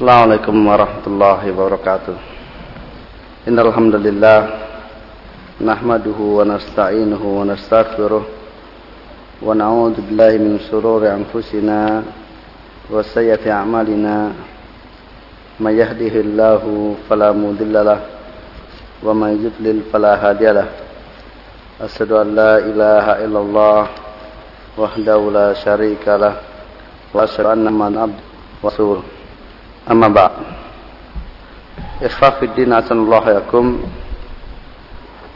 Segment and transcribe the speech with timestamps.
[0.00, 2.16] Assalamualaikum warahmatullahi wabarakatuh.
[3.44, 4.48] Innal hamdalillah
[5.60, 8.24] nahmaduhu wa nasta'inuhu wa nastaghfiruh
[9.44, 12.00] wa na'udzu billahi min shururi anfusina
[12.88, 14.32] wa sayyiati a'malina.
[15.60, 18.08] May yahdihillahu fala mudilla lahu
[19.04, 20.72] wa may yudlil fala hadiya lahu.
[21.76, 23.84] Asyhadu an la ilaha illallah
[24.80, 26.40] wahdahu la syarika lahu
[27.12, 28.16] wa asyhadu anna Muhammadan
[28.64, 29.19] abduhu
[29.90, 29.98] wa rasuluh.
[29.98, 30.34] Amma ba'd.
[32.00, 33.82] Ikhwafiddin asanullah yakum.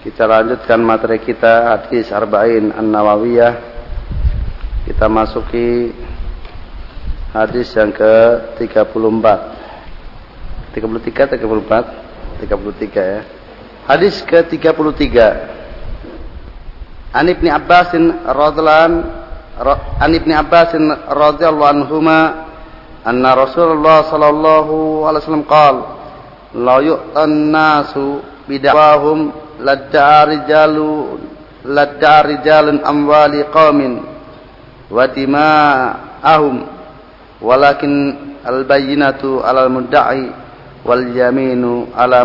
[0.06, 3.54] Kita lanjutkan materi kita hadis arba'in an-nawawiyah.
[4.86, 5.90] Kita masuki
[7.32, 9.26] hadis yang ke-34.
[10.76, 13.20] 33 34 33 ya.
[13.88, 15.16] Hadis ke-33.
[17.14, 18.94] An Ibnu Abbasin radhiyallahu
[20.02, 22.44] an Ibnu Abbasin radhiyallahu anhuma
[23.04, 25.76] anna Rasulullah sallallahu alaihi wasallam qaal
[26.56, 29.28] la yu'tan nasu bidawahum
[29.60, 31.20] ladda'a rijalu
[31.68, 34.00] ladda'a rijalun amwali qaumin
[34.88, 36.64] wa dima'ahum
[37.44, 37.92] walakin
[38.40, 40.32] al-bayyinatu 'alal mudda'i
[40.84, 42.24] wal yaminu 'ala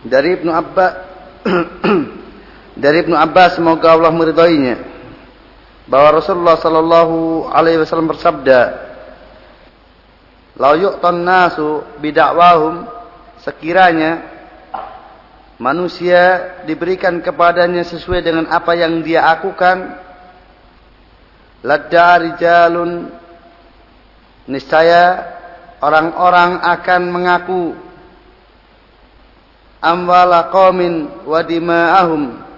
[0.00, 0.92] dari Ibnu Abbas
[2.80, 4.80] dari Ibnu Abbas semoga Allah meridainya
[5.84, 8.88] bahwa Rasulullah sallallahu alaihi wasallam bersabda
[10.60, 12.84] La yu'tan nasu bidakwahum
[13.40, 14.20] sekiranya
[15.56, 19.96] manusia diberikan kepadanya sesuai dengan apa yang dia akukan
[21.64, 23.08] ladda rijalun
[24.48, 25.32] niscaya
[25.80, 27.62] orang-orang akan mengaku
[29.80, 32.49] amwala qaumin wa dima'ahum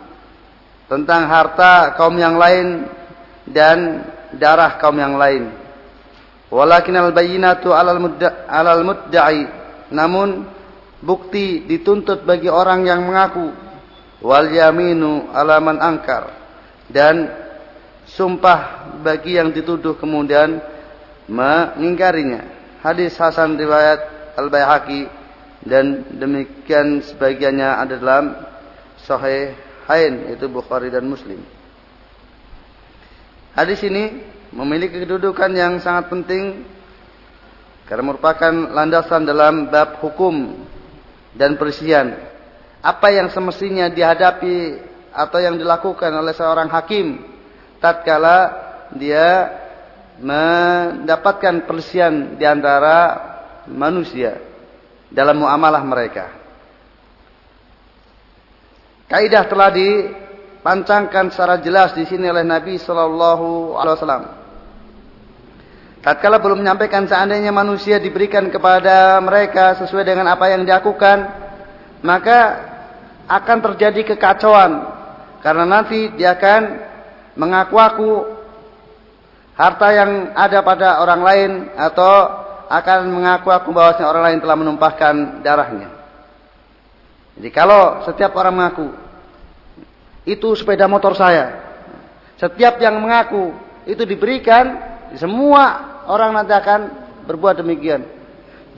[0.92, 2.84] tentang harta kaum yang lain
[3.48, 4.04] dan
[4.36, 5.48] darah kaum yang lain.
[6.52, 7.96] Walakin al-bayyinatu 'alal
[8.44, 9.48] 'alal mudda'i.
[9.88, 10.44] Namun
[11.00, 13.56] bukti dituntut bagi orang yang mengaku
[14.20, 16.28] wal yaminu 'ala man angkar
[16.92, 17.40] dan
[18.12, 20.60] sumpah bagi yang dituduh kemudian
[21.24, 22.60] mengingkarinya.
[22.84, 25.08] Hadis Hasan riwayat Al-Baihaqi
[25.64, 28.26] dan demikian sebagiannya ada dalam
[29.08, 31.42] Sahih Hain itu Bukhari dan Muslim.
[33.52, 34.22] Hadis ini
[34.52, 36.64] memiliki kedudukan yang sangat penting
[37.84, 40.64] karena merupakan landasan dalam bab hukum
[41.36, 42.16] dan perisian.
[42.82, 44.80] Apa yang semestinya dihadapi
[45.12, 47.20] atau yang dilakukan oleh seorang hakim
[47.78, 48.56] tatkala
[48.96, 49.50] dia
[50.22, 53.20] mendapatkan perisian di antara
[53.68, 54.40] manusia
[55.12, 56.41] dalam muamalah mereka.
[59.12, 64.24] Kaidah telah dipancangkan secara jelas di sini oleh Nabi Shallallahu Alaihi Wasallam.
[66.00, 71.28] Tatkala belum menyampaikan seandainya manusia diberikan kepada mereka sesuai dengan apa yang dilakukan,
[72.00, 72.38] maka
[73.28, 74.80] akan terjadi kekacauan
[75.44, 76.62] karena nanti dia akan
[77.36, 78.32] mengaku-aku
[79.60, 82.32] harta yang ada pada orang lain atau
[82.72, 85.92] akan mengaku-aku bahwasanya orang lain telah menumpahkan darahnya.
[87.36, 89.01] Jadi kalau setiap orang mengaku
[90.22, 91.58] itu sepeda motor saya.
[92.38, 93.54] Setiap yang mengaku
[93.86, 94.78] itu diberikan,
[95.18, 96.80] semua orang nanti akan
[97.26, 98.06] berbuat demikian.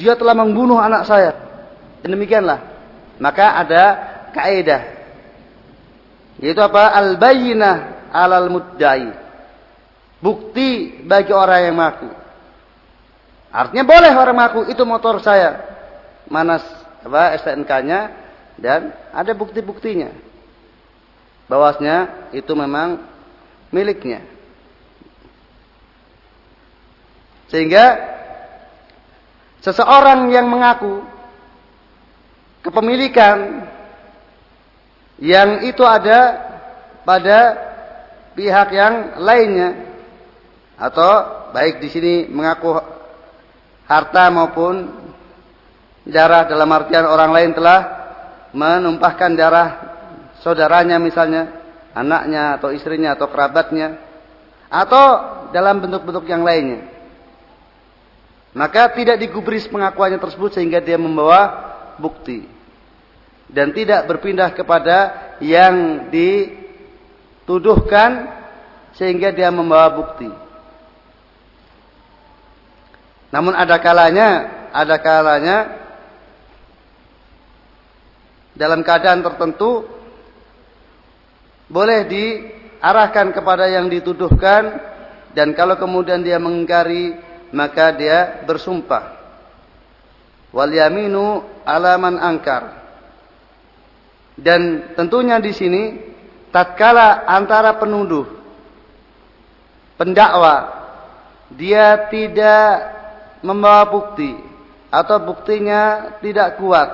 [0.00, 1.33] Dia telah membunuh anak saya.
[2.04, 2.60] Dan demikianlah.
[3.21, 3.83] Maka ada
[4.34, 4.83] kaidah.
[6.43, 6.93] Yaitu apa?
[6.99, 7.75] Al-bayyinah
[8.10, 9.15] alal muddai.
[10.19, 12.10] Bukti bagi orang yang mengaku.
[13.54, 15.62] Artinya boleh orang mengaku itu motor saya.
[16.27, 16.59] Mana
[17.04, 18.00] apa STNK-nya
[18.56, 20.34] dan ada bukti-buktinya
[21.49, 23.03] bahwasanya itu memang
[23.71, 24.25] miliknya.
[27.53, 28.00] Sehingga
[29.62, 31.04] seseorang yang mengaku
[32.65, 33.69] kepemilikan
[35.22, 36.43] yang itu ada
[37.06, 37.38] pada
[38.34, 39.95] pihak yang lainnya
[40.74, 41.10] atau
[41.54, 42.74] baik di sini mengaku
[43.86, 44.91] harta maupun
[46.03, 47.80] darah dalam artian orang lain telah
[48.51, 49.69] menumpahkan darah
[50.45, 51.49] saudaranya misalnya,
[51.97, 53.97] anaknya atau istrinya atau kerabatnya,
[54.69, 55.05] atau
[55.57, 56.93] dalam bentuk-bentuk yang lainnya.
[58.55, 62.47] Maka tidak digubris pengakuannya tersebut sehingga dia membawa bukti.
[63.51, 65.13] Dan tidak berpindah kepada
[65.43, 68.29] yang dituduhkan
[68.95, 70.31] sehingga dia membawa bukti.
[73.35, 75.83] Namun ada kalanya, ada kalanya
[78.55, 79.94] dalam keadaan tertentu
[81.74, 84.78] boleh diarahkan kepada yang dituduhkan
[85.34, 87.18] dan kalau kemudian dia mengingkari
[87.50, 89.18] maka dia bersumpah.
[90.54, 92.86] Wal yaminu alaman angkar.
[94.38, 95.82] Dan tentunya di sini
[96.54, 98.26] tatkala antara penuduh
[99.98, 100.86] pendakwa
[101.54, 102.71] dia tidak
[103.42, 104.34] membawa bukti
[104.91, 106.91] atau buktinya tidak kuat,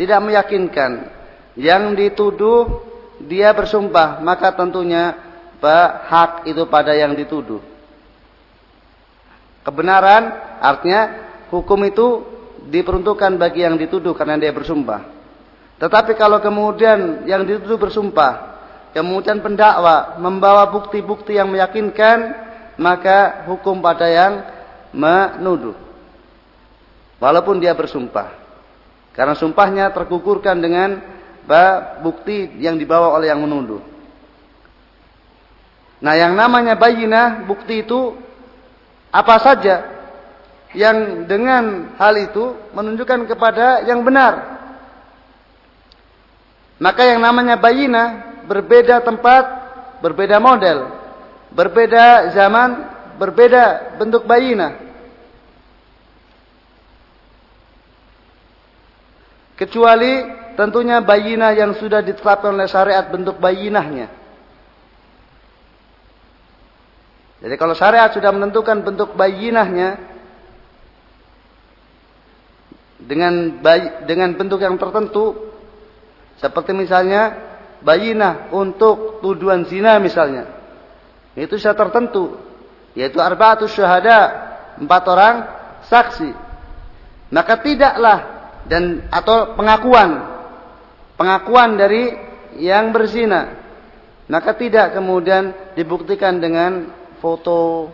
[0.00, 1.08] tidak meyakinkan,
[1.56, 2.89] yang dituduh
[3.26, 5.16] dia bersumpah, maka tentunya
[5.60, 7.60] hak itu pada yang dituduh.
[9.60, 11.02] Kebenaran artinya
[11.52, 12.24] hukum itu
[12.70, 15.04] diperuntukkan bagi yang dituduh karena dia bersumpah.
[15.76, 18.56] Tetapi kalau kemudian yang dituduh bersumpah,
[18.96, 22.36] kemudian pendakwa membawa bukti-bukti yang meyakinkan,
[22.80, 24.44] maka hukum pada yang
[24.96, 25.76] menuduh.
[27.20, 28.32] Walaupun dia bersumpah.
[29.12, 31.19] Karena sumpahnya terkukurkan dengan
[32.04, 33.80] bukti yang dibawa oleh yang menuduh.
[36.00, 38.16] Nah yang namanya bayinah, bukti itu
[39.12, 39.76] apa saja
[40.72, 44.60] yang dengan hal itu menunjukkan kepada yang benar.
[46.80, 49.44] Maka yang namanya bayinah berbeda tempat,
[50.00, 50.88] berbeda model,
[51.52, 52.88] berbeda zaman,
[53.20, 54.88] berbeda bentuk bayinah.
[59.60, 64.10] Kecuali tentunya bayinah yang sudah ditetapkan oleh syariat bentuk bayinahnya.
[67.40, 69.96] Jadi kalau syariat sudah menentukan bentuk bayinahnya
[73.00, 75.50] dengan bayi, dengan bentuk yang tertentu
[76.36, 77.32] seperti misalnya
[77.80, 80.52] bayinah untuk tuduhan zina misalnya.
[81.32, 82.36] Itu sudah tertentu
[82.92, 84.18] yaitu arba'atus syuhada,
[84.76, 85.34] empat orang
[85.88, 86.30] saksi.
[87.30, 88.18] Maka tidaklah
[88.66, 90.39] dan atau pengakuan
[91.20, 92.16] pengakuan dari
[92.56, 93.60] yang berzina.
[94.24, 96.88] Maka tidak kemudian dibuktikan dengan
[97.20, 97.92] foto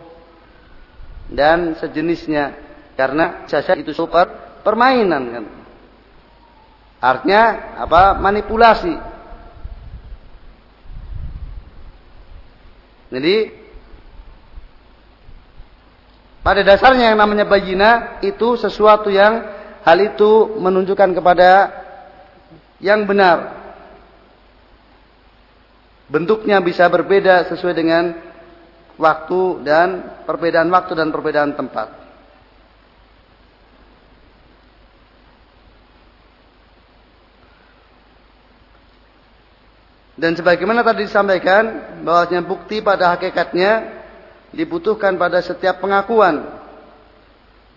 [1.27, 2.55] dan sejenisnya.
[2.95, 4.31] Karena jasa itu super
[4.63, 5.45] permainan kan?
[7.03, 7.43] Artinya
[7.83, 8.95] apa manipulasi.
[13.11, 13.35] Jadi
[16.41, 19.57] pada dasarnya yang namanya bajina itu sesuatu yang
[19.87, 21.71] Hal itu menunjukkan kepada
[22.83, 23.57] yang benar.
[26.07, 28.15] Bentuknya bisa berbeda sesuai dengan
[28.95, 29.87] waktu dan
[30.23, 32.07] perbedaan waktu dan perbedaan tempat.
[40.17, 44.01] Dan sebagaimana tadi disampaikan bahwasanya bukti pada hakikatnya
[44.49, 46.57] dibutuhkan pada setiap pengakuan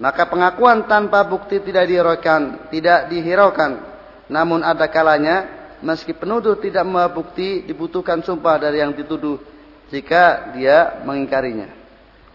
[0.01, 3.90] maka pengakuan tanpa bukti tidak dihiraukan, tidak dihiraukan.
[4.31, 5.51] Namun ada kalanya
[5.83, 9.43] meski penuduh tidak membawa bukti dibutuhkan sumpah dari yang dituduh
[9.91, 11.67] jika dia mengingkarinya.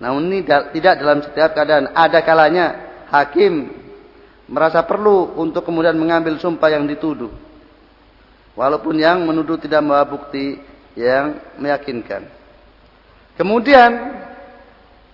[0.04, 0.44] Namun ini
[0.76, 1.96] tidak dalam setiap keadaan.
[1.96, 2.66] Ada kalanya
[3.08, 3.72] hakim
[4.52, 7.32] merasa perlu untuk kemudian mengambil sumpah yang dituduh.
[8.60, 10.60] Walaupun yang menuduh tidak membawa bukti
[11.00, 12.28] yang meyakinkan.
[13.40, 14.20] Kemudian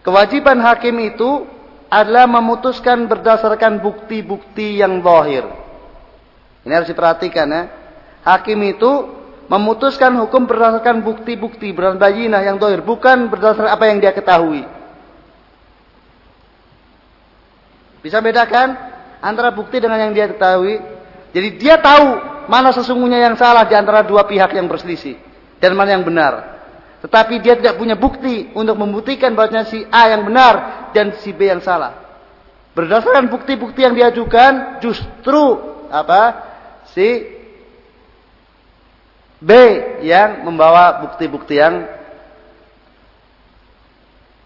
[0.01, 1.45] kewajiban hakim itu
[1.89, 5.60] adalah memutuskan berdasarkan bukti-bukti yang zahir.
[6.61, 7.63] Ini harus diperhatikan ya.
[8.21, 8.91] Hakim itu
[9.49, 14.63] memutuskan hukum berdasarkan bukti-bukti bayinah yang zahir, bukan berdasarkan apa yang dia ketahui.
[18.01, 18.77] Bisa bedakan
[19.21, 20.81] antara bukti dengan yang dia ketahui?
[21.33, 25.17] Jadi dia tahu mana sesungguhnya yang salah di antara dua pihak yang berselisih
[25.61, 26.61] dan mana yang benar.
[27.01, 31.49] Tetapi dia tidak punya bukti untuk membuktikan bahwa si A yang benar dan si B
[31.49, 31.97] yang salah.
[32.77, 36.50] Berdasarkan bukti-bukti yang diajukan, justru apa?
[36.91, 37.07] Si
[39.41, 39.51] B
[40.05, 41.87] yang membawa bukti-bukti yang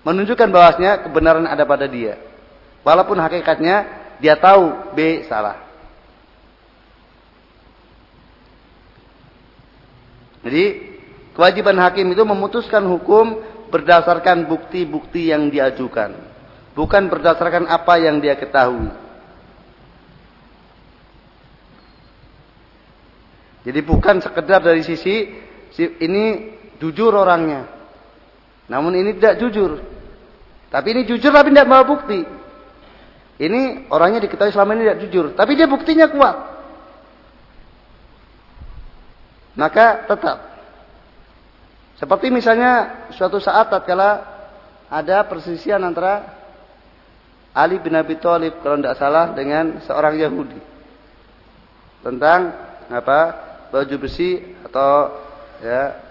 [0.07, 2.21] menunjukkan bahwasanya kebenaran ada pada dia.
[2.85, 3.85] Walaupun hakikatnya
[4.21, 5.65] dia tahu B salah.
[10.45, 10.95] Jadi
[11.35, 16.15] Kewajiban hakim itu memutuskan hukum berdasarkan bukti-bukti yang diajukan.
[16.71, 18.87] Bukan berdasarkan apa yang dia ketahui.
[23.65, 25.25] Jadi bukan sekedar dari sisi
[25.81, 26.24] ini
[26.77, 27.65] jujur orangnya.
[28.69, 29.81] Namun ini tidak jujur.
[30.69, 32.22] Tapi ini jujur tapi tidak bawa bukti.
[33.36, 35.25] Ini orangnya diketahui selama ini tidak jujur.
[35.34, 36.38] Tapi dia buktinya kuat.
[39.57, 40.38] Maka tetap
[41.95, 44.19] seperti misalnya suatu saat tatkala
[44.91, 46.27] ada persisian antara
[47.55, 50.60] Ali bin Abi Thalib kalau tidak salah dengan seorang Yahudi
[52.03, 52.51] tentang
[52.91, 53.19] apa
[53.75, 55.12] baju besi atau
[55.60, 56.05] ya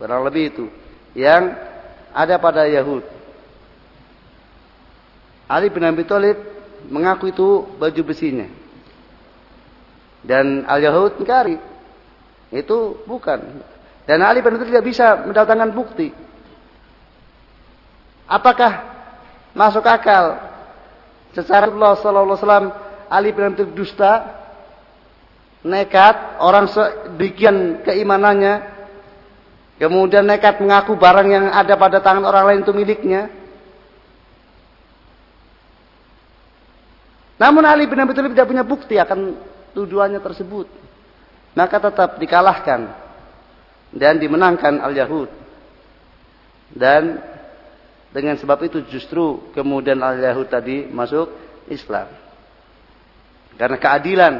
[0.00, 0.64] Kurang lebih itu
[1.12, 1.52] yang
[2.16, 3.04] ada pada Yahud.
[5.44, 6.40] Ali bin Abi Thalib
[6.88, 8.48] mengaku itu baju besinya.
[10.24, 11.60] Dan Al-Yahud mengkari.
[12.48, 13.60] Itu bukan.
[14.08, 16.16] Dan Ali bin Abi Thalib tidak bisa mendatangkan bukti.
[18.24, 18.88] Apakah
[19.52, 20.40] masuk akal
[21.36, 22.68] secara Allah sallallahu alaihi wasallam
[23.12, 24.39] Ali bin Abi Thalib dusta?
[25.60, 28.64] Nekat orang sedemikian keimanannya
[29.76, 33.28] kemudian nekat mengaku barang yang ada pada tangan orang lain itu miliknya
[37.40, 39.32] Namun Ali bin Abi Thalib tidak punya bukti akan
[39.72, 40.68] tuduhannya tersebut.
[41.56, 42.92] Maka tetap dikalahkan
[43.96, 45.32] dan dimenangkan al-Yahud.
[46.68, 47.16] Dan
[48.12, 51.32] dengan sebab itu justru kemudian al-Yahud tadi masuk
[51.72, 52.12] Islam.
[53.56, 54.34] Karena keadilan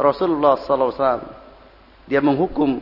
[0.00, 1.20] Rasulullah SAW
[2.08, 2.80] dia menghukum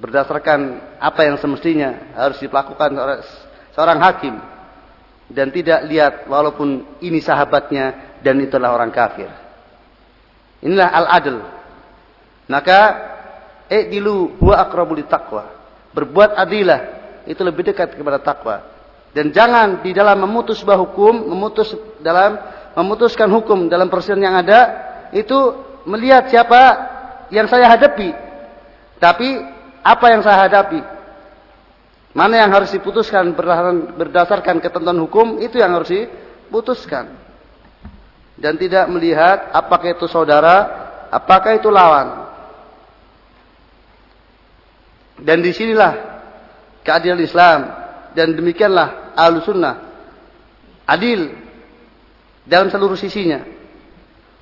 [0.00, 3.20] berdasarkan apa yang semestinya harus dilakukan oleh
[3.74, 4.34] seorang hakim
[5.28, 9.28] dan tidak lihat walaupun ini sahabatnya dan itulah orang kafir.
[10.64, 11.38] Inilah al-adl.
[12.50, 12.80] Maka
[13.70, 15.44] i'dilu huwa aqrabu taqwa.
[15.94, 16.80] Berbuat adilah
[17.26, 18.64] itu lebih dekat kepada takwa.
[19.10, 22.38] Dan jangan di dalam memutus sebuah hukum, memutus dalam
[22.78, 24.60] memutuskan hukum dalam persidangan yang ada
[25.10, 26.62] itu melihat siapa
[27.32, 28.12] yang saya hadapi.
[29.00, 29.28] Tapi
[29.80, 30.80] apa yang saya hadapi?
[32.10, 33.32] Mana yang harus diputuskan
[33.94, 37.14] berdasarkan, ketentuan hukum itu yang harus diputuskan
[38.34, 40.56] dan tidak melihat apakah itu saudara,
[41.12, 42.26] apakah itu lawan.
[45.20, 45.92] Dan di sinilah
[46.82, 47.60] keadilan Islam
[48.16, 49.76] dan demikianlah ahlu sunnah
[50.88, 51.30] adil
[52.48, 53.44] dalam seluruh sisinya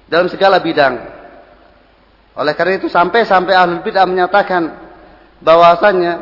[0.09, 1.18] dalam segala bidang.
[2.39, 4.71] Oleh karena itu sampai-sampai ahlu bid'ah menyatakan
[5.43, 6.15] bahwasannya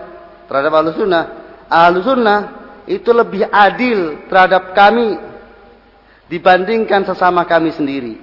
[0.48, 1.24] terhadap ahlu sunnah,
[1.68, 2.40] ahlu sunnah
[2.88, 5.20] itu lebih adil terhadap kami
[6.32, 8.16] dibandingkan sesama kami sendiri.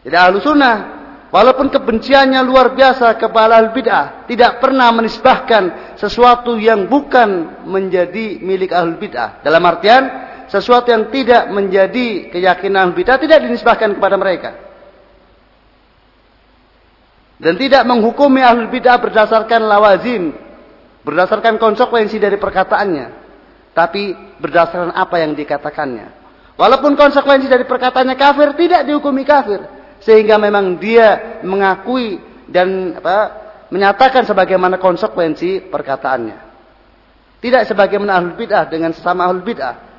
[0.00, 0.76] Jadi ahlu sunnah,
[1.28, 8.72] walaupun kebenciannya luar biasa kepada al bid'ah, tidak pernah menisbahkan sesuatu yang bukan menjadi milik
[8.72, 9.44] ahlu bid'ah.
[9.44, 14.50] Dalam artian, sesuatu yang tidak menjadi keyakinan bid'ah tidak dinisbahkan kepada mereka.
[17.38, 20.32] Dan tidak menghukumi ahlu bid'ah berdasarkan lawazim,
[21.02, 23.24] berdasarkan konsekuensi dari perkataannya
[23.74, 26.22] tapi berdasarkan apa yang dikatakannya.
[26.54, 29.66] Walaupun konsekuensi dari perkataannya kafir tidak dihukumi kafir,
[29.98, 33.18] sehingga memang dia mengakui dan apa,
[33.74, 36.54] menyatakan sebagaimana konsekuensi perkataannya.
[37.42, 39.93] Tidak sebagaimana ahlul bid'ah dengan sesama ahlul bid'ah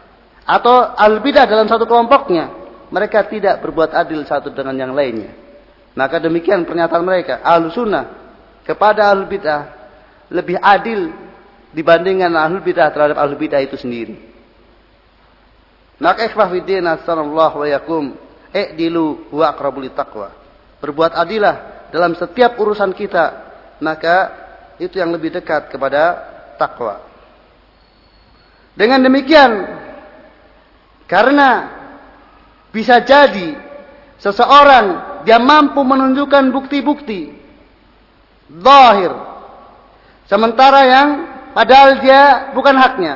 [0.45, 2.53] atau ahlul bid'ah dalam satu kelompoknya,
[2.93, 5.33] mereka tidak berbuat adil satu dengan yang lainnya.
[5.97, 8.05] Maka demikian pernyataan mereka, ahlus sunnah
[8.61, 9.61] kepada ahlul bid'ah
[10.29, 11.09] lebih adil
[11.75, 14.15] dibandingkan ahlul bidah terhadap ahlul bidah itu sendiri.
[15.99, 18.15] Maka ikhwah fiddin wa yakum
[18.55, 20.31] i'dilu wa aqrabu taqwa.
[20.79, 23.25] Berbuat adilah dalam setiap urusan kita,
[23.79, 24.15] maka
[24.79, 26.03] itu yang lebih dekat kepada
[26.59, 26.99] takwa.
[28.75, 29.51] Dengan demikian
[31.05, 31.69] karena
[32.73, 33.55] bisa jadi
[34.19, 34.85] seseorang
[35.23, 37.33] dia mampu menunjukkan bukti-bukti
[38.49, 39.13] zahir
[40.27, 41.09] sementara yang
[41.55, 43.13] Padahal dia bukan haknya.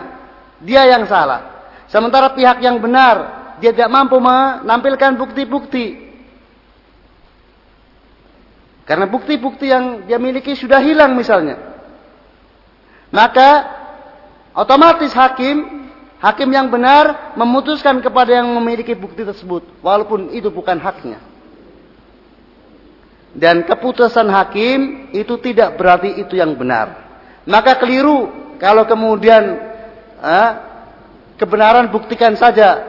[0.63, 1.67] Dia yang salah.
[1.91, 6.07] Sementara pihak yang benar, dia tidak mampu menampilkan bukti-bukti.
[8.87, 11.59] Karena bukti-bukti yang dia miliki sudah hilang misalnya.
[13.11, 13.67] Maka
[14.55, 15.88] otomatis hakim,
[16.19, 19.65] hakim yang benar memutuskan kepada yang memiliki bukti tersebut.
[19.79, 21.19] Walaupun itu bukan haknya.
[23.33, 27.07] Dan keputusan hakim itu tidak berarti itu yang benar.
[27.47, 28.27] Maka keliru
[28.59, 29.57] kalau kemudian
[30.19, 30.49] eh,
[31.39, 32.83] kebenaran buktikan saja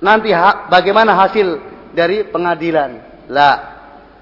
[0.00, 1.60] nanti ha bagaimana hasil
[1.92, 3.04] dari pengadilan.
[3.26, 3.54] Lah,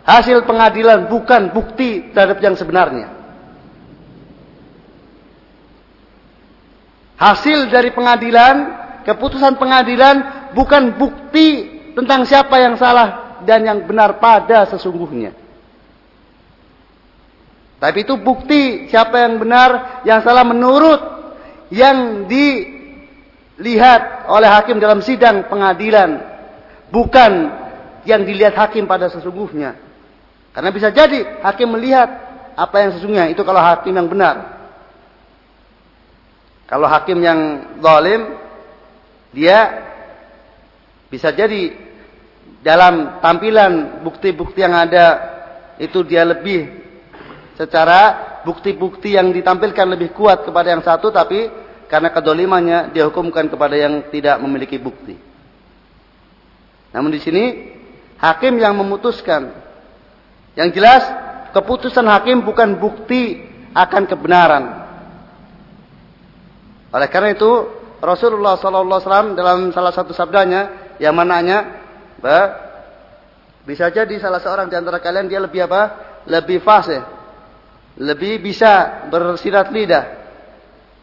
[0.03, 3.24] hasil pengadilan bukan bukti terhadap yang sebenarnya.
[7.15, 8.55] Hasil dari pengadilan,
[9.07, 15.31] keputusan pengadilan bukan bukti tentang siapa yang salah dan yang benar pada sesungguhnya.
[17.79, 21.01] Tapi itu bukti siapa yang benar, yang salah menurut
[21.69, 26.33] yang dilihat oleh hakim dalam sidang pengadilan.
[26.89, 27.33] Bukan
[28.07, 29.75] yang dilihat hakim pada sesungguhnya.
[30.55, 32.09] Karena bisa jadi hakim melihat
[32.55, 33.27] apa yang sesungguhnya.
[33.35, 34.54] Itu kalau hakim yang benar.
[36.65, 37.41] Kalau hakim yang
[37.81, 38.41] zalim,
[39.35, 39.85] dia
[41.13, 41.77] bisa jadi
[42.65, 45.07] dalam tampilan bukti-bukti yang ada
[45.77, 46.71] itu dia lebih
[47.55, 51.51] secara bukti-bukti yang ditampilkan lebih kuat kepada yang satu tapi
[51.87, 55.15] karena kedolimannya dihukumkan kepada yang tidak memiliki bukti.
[56.95, 57.45] Namun di sini
[58.19, 59.51] hakim yang memutuskan.
[60.55, 61.03] Yang jelas
[61.51, 63.43] keputusan hakim bukan bukti
[63.75, 64.84] akan kebenaran.
[66.95, 67.51] Oleh karena itu
[67.99, 71.83] Rasulullah SAW dalam salah satu sabdanya yang mananya
[73.67, 75.83] bisa jadi salah seorang di antara kalian dia lebih apa?
[76.25, 77.03] Lebih fasih
[77.95, 80.05] lebih bisa bersirat lidah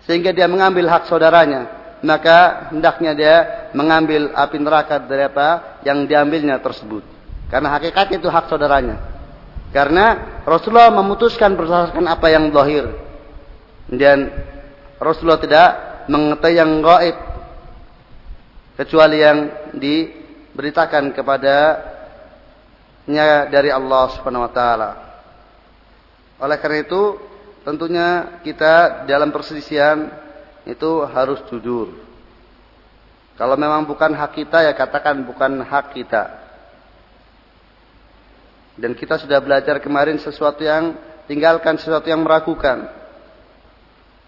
[0.03, 1.79] sehingga dia mengambil hak saudaranya.
[2.01, 3.35] Maka hendaknya dia
[3.77, 7.05] mengambil api neraka dari apa yang diambilnya tersebut.
[7.53, 8.97] Karena hakikat itu hak saudaranya.
[9.69, 12.89] Karena Rasulullah memutuskan berdasarkan apa yang zahir.
[13.85, 14.33] Dan
[15.01, 15.69] Rasulullah tidak
[16.05, 17.17] mengetahui yang gaib
[18.77, 21.65] kecuali yang diberitakan kepadanya
[23.49, 25.11] dari Allah Subhanahu wa taala
[26.41, 27.21] oleh karena itu,
[27.61, 30.09] tentunya kita dalam perselisihan
[30.65, 31.93] itu harus jujur.
[33.37, 36.41] Kalau memang bukan hak kita ya katakan bukan hak kita.
[38.73, 40.97] Dan kita sudah belajar kemarin sesuatu yang
[41.29, 42.89] tinggalkan sesuatu yang meragukan.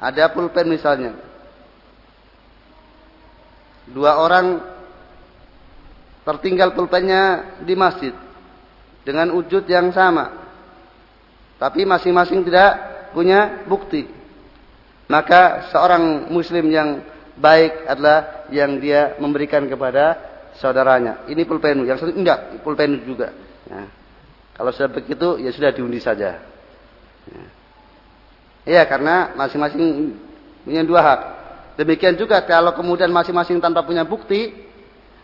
[0.04, 1.16] Ada pulpen misalnya.
[3.88, 4.60] Dua orang
[6.28, 8.12] tertinggal pulpennya di masjid
[9.08, 10.44] dengan wujud yang sama.
[11.56, 12.72] Tapi masing-masing tidak
[13.16, 14.04] punya bukti.
[15.08, 17.00] Maka seorang muslim yang
[17.40, 20.20] baik adalah yang dia memberikan kepada
[20.60, 21.24] saudaranya.
[21.32, 23.32] Ini pulpenu, yang satu enggak, pulpenu juga.
[23.72, 23.88] Ya.
[24.54, 26.44] Kalau sudah begitu, ya sudah diundi saja.
[27.28, 27.46] Ya.
[28.64, 30.16] Iya, karena masing-masing
[30.64, 31.20] punya dua hak.
[31.80, 34.54] Demikian juga kalau kemudian masing-masing tanpa punya bukti,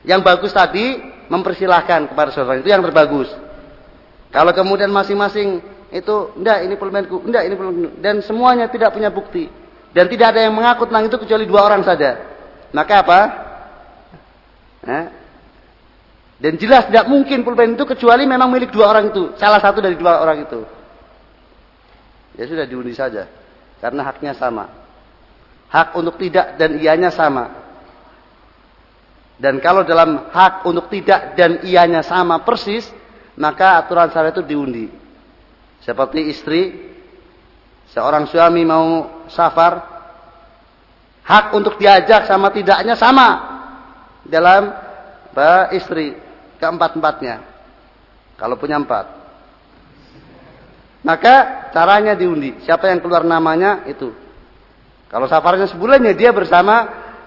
[0.04, 3.28] yang bagus tadi mempersilahkan kepada saudara itu yang terbagus.
[4.32, 9.50] Kalau kemudian masing-masing itu enggak ini pulpenku, enggak ini pulpenku dan semuanya tidak punya bukti
[9.92, 12.22] dan tidak ada yang mengaku tentang itu kecuali dua orang saja.
[12.70, 13.20] Maka apa?
[14.86, 15.06] Nah,
[16.40, 19.98] dan jelas tidak mungkin pulpen itu kecuali memang milik dua orang itu, salah satu dari
[19.98, 20.62] dua orang itu.
[22.40, 23.28] Ya sudah diundi saja,
[23.84, 24.72] karena haknya sama.
[25.68, 27.52] Hak untuk tidak dan ianya sama.
[29.36, 32.88] Dan kalau dalam hak untuk tidak dan ianya sama persis,
[33.36, 34.88] maka aturan syariat itu diundi.
[35.84, 36.62] Seperti istri,
[37.92, 39.84] seorang suami mau safar,
[41.28, 43.28] hak untuk diajak sama tidaknya sama
[44.24, 44.72] dalam
[45.76, 46.16] istri
[46.56, 47.44] keempat-empatnya.
[48.40, 49.19] Kalau punya empat.
[51.00, 52.60] Maka caranya diundi.
[52.64, 54.12] Siapa yang keluar namanya itu.
[55.10, 56.86] Kalau safarnya sebulan ya dia bersama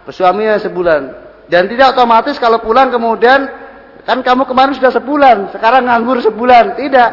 [0.09, 1.03] suaminya sebulan.
[1.49, 3.49] Dan tidak otomatis kalau pulang kemudian
[4.03, 6.79] kan kamu kemarin sudah sebulan, sekarang nganggur sebulan.
[6.79, 7.11] Tidak.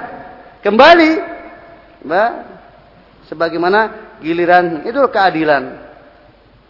[0.59, 1.11] Kembali,
[2.05, 2.29] mbak,
[3.31, 3.79] sebagaimana
[4.19, 5.87] giliran itu keadilan.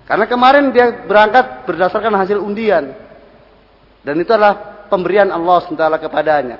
[0.05, 2.93] Karena kemarin dia berangkat berdasarkan hasil undian.
[4.01, 6.57] Dan itu adalah pemberian Allah SWT kepadanya.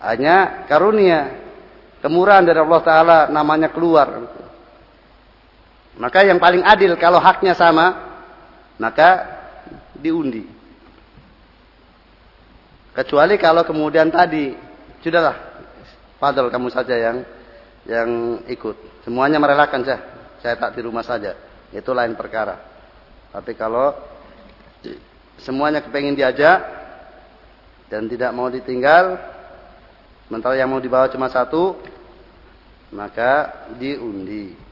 [0.00, 1.49] Hanya karunia,
[2.00, 4.08] kemurahan dari Allah Ta'ala namanya keluar.
[6.00, 7.92] Maka yang paling adil kalau haknya sama,
[8.80, 9.40] maka
[9.96, 10.48] diundi.
[12.96, 14.56] Kecuali kalau kemudian tadi,
[15.04, 15.50] sudahlah
[16.20, 17.16] Padahal kamu saja yang
[17.88, 18.10] yang
[18.44, 19.08] ikut.
[19.08, 20.00] Semuanya merelakan saya.
[20.44, 21.32] Saya tak di rumah saja.
[21.72, 22.60] Itu lain perkara.
[23.32, 23.96] Tapi kalau
[25.40, 26.60] semuanya kepengen diajak
[27.88, 29.16] dan tidak mau ditinggal,
[30.30, 31.74] sementara yang mau dibawa cuma satu,
[32.94, 33.50] maka
[33.82, 34.69] diundi.